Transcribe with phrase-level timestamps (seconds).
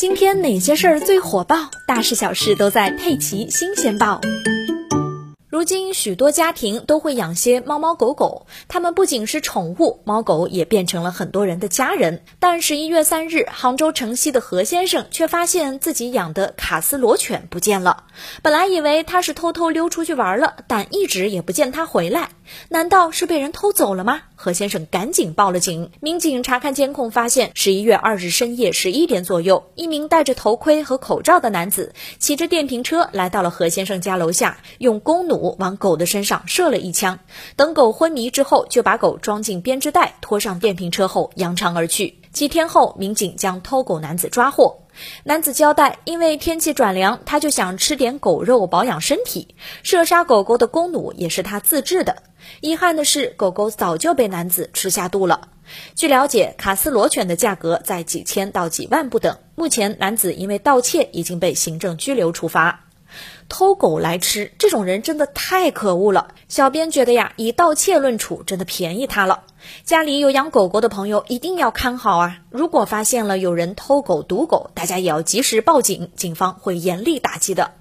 [0.00, 1.70] 今天哪些事儿最火爆？
[1.86, 4.18] 大事小事都在《佩奇新鲜报》。
[5.50, 12.22] 如今，许多家庭都会养些猫猫狗狗，它们不仅是宠物，猫狗也变成了很多人的家人。
[12.38, 18.04] 但十一月三日，杭州城西的何先生却发现自己养的卡斯罗犬不见了。
[18.40, 22.30] 本来以为他是偷偷溜出去玩了，但一直也不见他回来。
[22.68, 24.22] 难道是被人偷走了吗？
[24.36, 25.90] 何先生赶紧报了警。
[26.00, 37.18] 民警查看监控，发现十一月二日深夜十一点左右，一名戴着头盔和口罩的男子骑着电瓶车来到了何先生家楼下，用弓弩往狗的身上射了一枪。
[37.56, 42.19] 等狗昏迷之后，就把狗装进编织袋，拖上电瓶车后扬长而去。
[42.32, 44.76] 几天后，民警将偷狗男子抓获。
[45.24, 49.54] 男子交代，因为天气转凉，他就想吃点狗肉保养身体。
[49.82, 52.22] 射杀狗狗的弓弩也是他自制的。
[52.60, 55.48] 遗憾的是，狗狗早就被男子吃下肚了。
[55.94, 59.36] 据了解，卡斯罗犬的价格在几千到几万不等。
[59.54, 62.86] 目前，男子因为盗窃已经被行政拘留处罚。
[63.48, 66.34] 偷狗来吃，这种人真的太可恶了。
[66.48, 69.42] 小编觉得呀，以盗窃论处，真的便宜他了。
[69.84, 72.38] 家里有养狗狗的朋友一定要看好啊！
[72.50, 77.72] 如果发现了有人偷狗毒狗，大家也要及时报警，警方会严厉打击的。